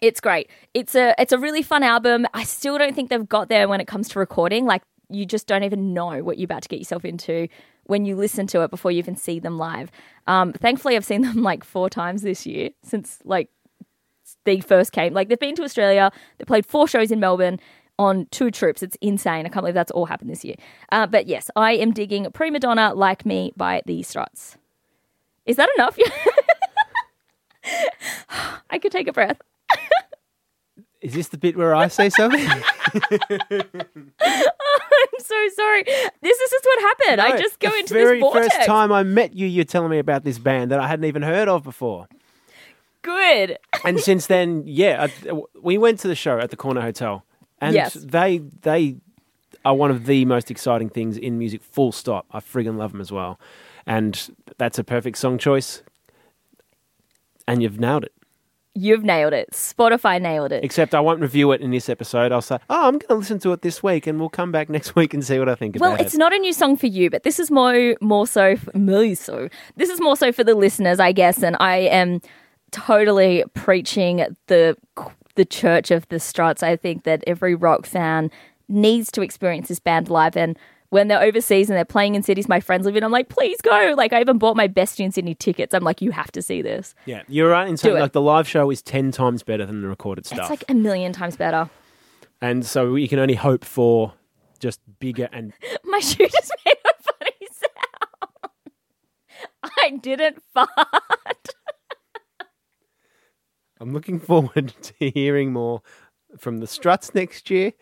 it's 0.00 0.20
great. 0.20 0.48
It's 0.74 0.94
a 0.94 1.14
it's 1.18 1.32
a 1.32 1.38
really 1.38 1.62
fun 1.62 1.82
album. 1.82 2.26
I 2.32 2.44
still 2.44 2.78
don't 2.78 2.94
think 2.94 3.10
they've 3.10 3.28
got 3.28 3.48
there 3.48 3.68
when 3.68 3.80
it 3.80 3.86
comes 3.86 4.08
to 4.10 4.18
recording. 4.18 4.64
Like 4.64 4.82
you 5.10 5.26
just 5.26 5.46
don't 5.46 5.64
even 5.64 5.92
know 5.94 6.22
what 6.22 6.38
you're 6.38 6.46
about 6.46 6.62
to 6.62 6.68
get 6.68 6.78
yourself 6.78 7.04
into 7.04 7.48
when 7.84 8.04
you 8.04 8.16
listen 8.16 8.46
to 8.48 8.62
it 8.62 8.70
before 8.70 8.90
you 8.90 8.98
even 8.98 9.16
see 9.16 9.38
them 9.38 9.58
live. 9.58 9.90
Um, 10.26 10.52
thankfully, 10.52 10.96
I've 10.96 11.04
seen 11.04 11.22
them 11.22 11.42
like 11.42 11.64
four 11.64 11.90
times 11.90 12.22
this 12.22 12.46
year 12.46 12.70
since 12.82 13.18
like 13.24 13.48
they 14.44 14.60
first 14.60 14.92
came. 14.92 15.12
Like 15.12 15.28
they've 15.28 15.38
been 15.38 15.56
to 15.56 15.62
Australia. 15.62 16.10
They 16.38 16.44
played 16.44 16.66
four 16.66 16.86
shows 16.88 17.10
in 17.10 17.20
Melbourne 17.20 17.58
on 17.98 18.26
two 18.30 18.50
trips. 18.50 18.82
It's 18.82 18.96
insane. 19.00 19.44
I 19.44 19.50
can't 19.50 19.62
believe 19.62 19.74
that's 19.74 19.90
all 19.90 20.06
happened 20.06 20.30
this 20.30 20.44
year. 20.44 20.56
Uh, 20.90 21.06
but 21.06 21.26
yes, 21.26 21.50
I 21.54 21.72
am 21.72 21.92
digging 21.92 22.30
Prima 22.32 22.58
Donna 22.58 22.94
Like 22.94 23.26
Me 23.26 23.52
by 23.56 23.82
the 23.84 24.02
Struts. 24.02 24.56
Is 25.44 25.56
that 25.56 25.68
enough? 25.76 25.98
I 28.70 28.78
could 28.78 28.92
take 28.92 29.08
a 29.08 29.12
breath. 29.12 29.40
Is 31.00 31.14
this 31.14 31.28
the 31.28 31.38
bit 31.38 31.56
where 31.56 31.74
I 31.74 31.88
say 31.88 32.08
something? 32.08 32.46
I'm 34.20 35.18
so 35.18 35.48
sorry. 35.54 35.84
This 36.22 36.38
is 36.38 36.50
just 36.50 36.64
what 36.64 36.80
happened. 36.80 37.20
I 37.20 37.38
just 37.38 37.58
go 37.58 37.74
into 37.76 37.94
very 37.94 38.18
this 38.18 38.22
vortex. 38.22 38.54
first 38.56 38.66
time 38.66 38.92
I 38.92 39.02
met 39.02 39.34
you, 39.34 39.46
you're 39.46 39.64
telling 39.64 39.90
me 39.90 39.98
about 39.98 40.24
this 40.24 40.38
band 40.38 40.70
that 40.70 40.80
I 40.80 40.86
hadn't 40.88 41.04
even 41.06 41.22
heard 41.22 41.48
of 41.48 41.62
before. 41.62 42.08
Good. 43.02 43.58
And 43.84 43.98
since 43.98 44.26
then, 44.26 44.62
yeah, 44.66 45.06
I, 45.26 45.32
we 45.62 45.78
went 45.78 46.00
to 46.00 46.08
the 46.08 46.14
show 46.14 46.38
at 46.38 46.50
the 46.50 46.56
Corner 46.56 46.82
Hotel, 46.82 47.24
and 47.58 47.74
Yes. 47.74 47.94
they 47.94 48.38
they 48.60 48.96
are 49.64 49.74
one 49.74 49.90
of 49.90 50.04
the 50.04 50.26
most 50.26 50.50
exciting 50.50 50.90
things 50.90 51.16
in 51.16 51.38
music. 51.38 51.62
Full 51.62 51.92
stop. 51.92 52.26
I 52.30 52.40
friggin' 52.40 52.76
love 52.76 52.92
them 52.92 53.00
as 53.00 53.10
well, 53.10 53.40
and 53.86 54.30
that's 54.58 54.78
a 54.78 54.84
perfect 54.84 55.16
song 55.16 55.38
choice. 55.38 55.82
And 57.48 57.62
you've 57.62 57.80
nailed 57.80 58.04
it. 58.04 58.12
You've 58.74 59.02
nailed 59.02 59.32
it. 59.32 59.50
Spotify 59.52 60.20
nailed 60.22 60.52
it. 60.52 60.62
Except 60.62 60.94
I 60.94 61.00
won't 61.00 61.20
review 61.20 61.50
it 61.52 61.60
in 61.60 61.72
this 61.72 61.88
episode. 61.88 62.30
I'll 62.30 62.40
say, 62.40 62.58
"Oh, 62.70 62.86
I'm 62.86 62.98
going 62.98 63.08
to 63.08 63.14
listen 63.14 63.38
to 63.40 63.52
it 63.52 63.62
this 63.62 63.82
week, 63.82 64.06
and 64.06 64.20
we'll 64.20 64.28
come 64.28 64.52
back 64.52 64.68
next 64.76 64.94
week 64.94 65.12
and 65.12 65.24
see 65.24 65.38
what 65.38 65.48
I 65.48 65.56
think 65.56 65.76
Well, 65.80 65.94
about 65.94 66.06
it's 66.06 66.14
not 66.14 66.32
a 66.32 66.38
new 66.38 66.52
song 66.52 66.76
for 66.76 66.86
you, 66.86 67.10
but 67.10 67.24
this 67.24 67.40
is 67.40 67.50
more 67.50 67.96
more 68.00 68.26
so 68.26 68.56
for 68.56 68.76
me. 68.78 69.14
So 69.16 69.48
this 69.76 69.90
is 69.90 70.00
more 70.00 70.16
so 70.16 70.30
for 70.32 70.44
the 70.44 70.54
listeners, 70.54 71.00
I 71.00 71.12
guess. 71.12 71.42
And 71.42 71.56
I 71.58 71.78
am 71.78 72.20
totally 72.70 73.44
preaching 73.54 74.24
the 74.46 74.76
the 75.34 75.44
church 75.44 75.90
of 75.90 76.08
the 76.08 76.20
Struts. 76.20 76.62
I 76.62 76.76
think 76.76 77.04
that 77.04 77.24
every 77.26 77.54
rock 77.54 77.86
fan 77.86 78.30
needs 78.68 79.10
to 79.12 79.22
experience 79.22 79.68
this 79.68 79.80
band 79.80 80.08
live. 80.08 80.36
And 80.36 80.56
when 80.90 81.08
they're 81.08 81.22
overseas 81.22 81.70
and 81.70 81.76
they're 81.76 81.84
playing 81.84 82.14
in 82.14 82.22
cities 82.22 82.48
my 82.48 82.60
friends 82.60 82.84
live 82.84 82.96
in, 82.96 83.04
I'm 83.04 83.12
like, 83.12 83.28
please 83.28 83.56
go. 83.62 83.94
Like 83.96 84.12
I 84.12 84.20
even 84.20 84.38
bought 84.38 84.56
my 84.56 84.68
Bestie 84.68 85.04
in 85.04 85.12
Sydney 85.12 85.34
tickets. 85.34 85.74
I'm 85.74 85.84
like, 85.84 86.02
you 86.02 86.10
have 86.10 86.30
to 86.32 86.42
see 86.42 86.62
this. 86.62 86.94
Yeah, 87.06 87.22
you're 87.28 87.50
right 87.50 87.68
in 87.68 87.76
saying 87.76 87.98
like 87.98 88.12
the 88.12 88.20
live 88.20 88.48
show 88.48 88.70
is 88.70 88.82
ten 88.82 89.10
times 89.12 89.42
better 89.42 89.64
than 89.66 89.82
the 89.82 89.88
recorded 89.88 90.26
stuff, 90.26 90.40
It's 90.40 90.50
like 90.50 90.64
a 90.68 90.74
million 90.74 91.12
times 91.12 91.36
better. 91.36 91.70
and 92.42 92.64
so 92.66 92.94
you 92.96 93.08
can 93.08 93.18
only 93.18 93.34
hope 93.36 93.64
for 93.64 94.14
just 94.58 94.80
bigger 94.98 95.28
and 95.32 95.52
My 95.84 96.00
shoe 96.00 96.26
just 96.28 96.52
made 96.66 96.74
a 96.84 97.02
funny 97.02 97.46
sound. 97.50 98.74
I 99.78 99.90
didn't 99.96 100.42
fart. 100.52 100.68
I'm 103.80 103.92
looking 103.94 104.20
forward 104.20 104.74
to 104.82 105.10
hearing 105.10 105.52
more 105.52 105.82
from 106.38 106.58
the 106.58 106.66
Struts 106.66 107.14
next 107.14 107.50
year. 107.50 107.72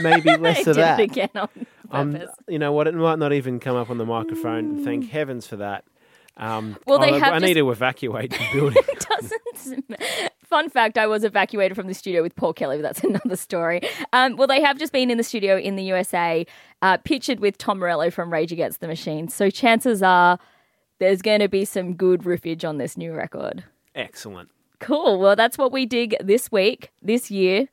Maybe 0.00 0.36
less 0.36 0.66
of 0.66 0.76
that. 0.76 1.00
again 1.00 1.30
on 1.34 1.48
Um, 1.90 2.18
you 2.48 2.58
know 2.58 2.72
what? 2.72 2.86
It 2.86 2.94
might 2.94 3.18
not 3.18 3.32
even 3.32 3.60
come 3.60 3.76
up 3.76 3.90
on 3.90 3.98
the 3.98 4.06
microphone. 4.06 4.84
Thank 4.84 5.10
heavens 5.10 5.46
for 5.46 5.56
that. 5.56 5.84
Um, 6.36 6.76
Well, 6.86 6.98
they 6.98 7.12
I, 7.12 7.18
have 7.18 7.34
I 7.34 7.38
need 7.38 7.54
to 7.54 7.70
evacuate 7.70 8.30
the 8.30 8.46
building. 8.52 8.82
doesn't. 9.08 9.84
Fun 10.44 10.68
fact: 10.68 10.98
I 10.98 11.06
was 11.06 11.24
evacuated 11.24 11.76
from 11.76 11.86
the 11.86 11.94
studio 11.94 12.22
with 12.22 12.36
Paul 12.36 12.52
Kelly, 12.52 12.76
but 12.76 12.82
that's 12.82 13.04
another 13.04 13.36
story. 13.36 13.80
Um, 14.12 14.36
well, 14.36 14.46
they 14.46 14.60
have 14.60 14.78
just 14.78 14.92
been 14.92 15.10
in 15.10 15.18
the 15.18 15.24
studio 15.24 15.58
in 15.58 15.76
the 15.76 15.84
USA, 15.84 16.46
uh, 16.82 16.98
pictured 16.98 17.40
with 17.40 17.58
Tom 17.58 17.78
Morello 17.78 18.10
from 18.10 18.32
Rage 18.32 18.52
Against 18.52 18.80
the 18.80 18.86
Machine. 18.86 19.28
So 19.28 19.50
chances 19.50 20.02
are 20.02 20.38
there's 20.98 21.22
going 21.22 21.40
to 21.40 21.48
be 21.48 21.64
some 21.64 21.94
good 21.94 22.22
riffage 22.22 22.68
on 22.68 22.78
this 22.78 22.96
new 22.96 23.12
record. 23.12 23.64
Excellent. 23.94 24.50
Cool. 24.78 25.18
Well, 25.18 25.36
that's 25.36 25.56
what 25.56 25.72
we 25.72 25.86
dig 25.86 26.16
this 26.22 26.52
week, 26.52 26.90
this 27.02 27.30
year, 27.30 27.68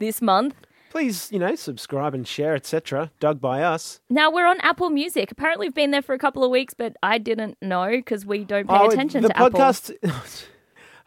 this 0.00 0.20
month. 0.20 0.54
Please, 0.92 1.32
you 1.32 1.38
know, 1.38 1.54
subscribe 1.54 2.12
and 2.12 2.28
share, 2.28 2.54
etc. 2.54 3.10
Dug 3.18 3.40
by 3.40 3.62
us. 3.62 4.00
Now 4.10 4.30
we're 4.30 4.46
on 4.46 4.60
Apple 4.60 4.90
Music. 4.90 5.30
Apparently, 5.30 5.68
we've 5.68 5.74
been 5.74 5.90
there 5.90 6.02
for 6.02 6.14
a 6.14 6.18
couple 6.18 6.44
of 6.44 6.50
weeks, 6.50 6.74
but 6.74 6.96
I 7.02 7.16
didn't 7.16 7.56
know 7.62 7.88
because 7.90 8.26
we 8.26 8.44
don't 8.44 8.68
pay 8.68 8.76
Oh, 8.76 8.88
attention 8.90 9.22
the 9.22 9.28
to 9.28 9.36
Apple. 9.38 9.58
podcast. 9.58 9.94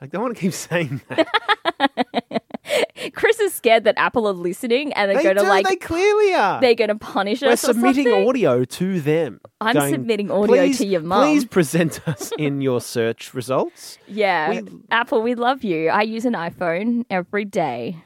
I 0.01 0.08
don't 0.08 0.24
want 0.24 0.36
to 0.36 0.42
keep 0.42 0.54
saying 0.54 1.01
that. 1.10 2.42
Chris 3.13 3.39
is 3.39 3.54
scared 3.54 3.84
that 3.84 3.94
Apple 3.98 4.27
are 4.27 4.34
listening 4.34 4.92
and 4.94 5.10
they're 5.12 5.18
They 5.18 5.24
going 5.24 5.36
to 5.36 5.44
like 5.44 5.68
they 5.68 5.75
clearly 5.75 6.34
are. 6.34 6.60
they're 6.60 6.74
going 6.74 6.88
to 6.89 6.96
punish 6.96 7.44
We're 7.44 7.51
us. 7.51 7.63
or 7.63 7.74
submitting 7.74 8.12
audio 8.12 8.65
to 8.65 9.00
them. 9.01 9.39
I'm 9.62 9.75
going, 9.75 9.94
submitting 9.94 10.32
audio 10.32 10.48
"Please- 10.48 10.80
to 10.80 10.86
your 10.88 11.01
mum." 11.01 11.24
Please 11.25 11.46
present 11.46 12.06
us 12.08 12.32
in 12.39 12.62
your 12.62 12.82
search 12.82 13.36
results. 13.36 14.00
Yeah, 14.08 14.50
We- 14.50 14.68
Apple, 14.89 15.22
we 15.22 15.36
love 15.36 15.63
you. 15.63 15.89
I 15.89 16.01
use 16.01 16.25
an 16.25 16.34
iPhone 16.34 17.06
every 17.12 17.46
day. 17.46 18.04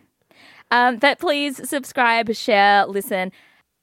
Um, 0.72 0.98
but 0.98 1.20
please 1.20 1.68
subscribe, 1.68 2.34
share, 2.34 2.86
listen. 2.86 3.32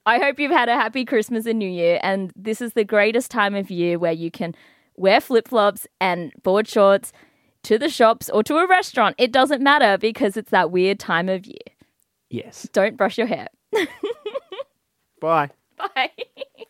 I 0.04 0.18
hope 0.18 0.38
you've 0.38 0.52
had 0.52 0.68
a 0.68 0.74
happy 0.74 1.04
Christmas 1.04 1.46
and 1.46 1.58
New 1.58 1.68
Year. 1.68 1.98
And 2.02 2.32
this 2.36 2.60
is 2.60 2.74
the 2.74 2.84
greatest 2.84 3.30
time 3.30 3.54
of 3.54 3.70
year 3.70 3.98
where 3.98 4.12
you 4.12 4.30
can 4.30 4.54
wear 4.96 5.20
flip 5.20 5.48
flops 5.48 5.86
and 6.00 6.32
board 6.42 6.68
shorts 6.68 7.12
to 7.64 7.78
the 7.78 7.88
shops 7.88 8.30
or 8.30 8.44
to 8.44 8.58
a 8.58 8.66
restaurant. 8.68 9.16
It 9.18 9.32
doesn't 9.32 9.62
matter 9.62 9.98
because 9.98 10.36
it's 10.36 10.50
that 10.50 10.70
weird 10.70 11.00
time 11.00 11.28
of 11.28 11.44
year. 11.44 11.56
Yes. 12.30 12.68
Don't 12.72 12.96
brush 12.96 13.18
your 13.18 13.26
hair. 13.26 13.48
Bye. 15.20 15.50
Bye. 15.76 16.10